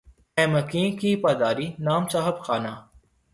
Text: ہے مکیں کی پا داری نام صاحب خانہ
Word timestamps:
ہے 0.35 0.43
مکیں 0.53 0.89
کی 0.99 1.11
پا 1.21 1.31
داری 1.39 1.67
نام 1.85 2.03
صاحب 2.13 2.35
خانہ 2.45 2.73